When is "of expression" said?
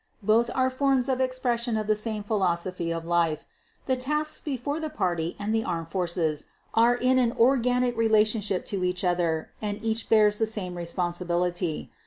1.09-1.77